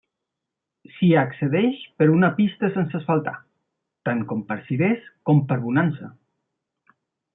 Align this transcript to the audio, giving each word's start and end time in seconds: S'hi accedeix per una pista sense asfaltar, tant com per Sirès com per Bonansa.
S'hi 0.93 1.09
accedeix 1.23 1.81
per 1.99 2.07
una 2.13 2.31
pista 2.39 2.69
sense 2.77 2.97
asfaltar, 3.01 3.35
tant 4.09 4.25
com 4.33 4.41
per 4.49 4.59
Sirès 4.71 5.05
com 5.31 5.45
per 5.53 5.59
Bonansa. 5.67 6.11